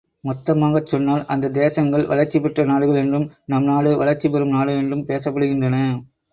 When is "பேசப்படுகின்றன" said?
5.07-5.77